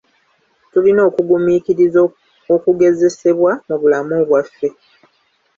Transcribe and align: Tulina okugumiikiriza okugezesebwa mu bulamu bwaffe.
Tulina 0.71 1.01
okugumiikiriza 1.09 1.99
okugezesebwa 2.55 3.51
mu 3.67 3.75
bulamu 3.81 4.15
bwaffe. 4.27 4.67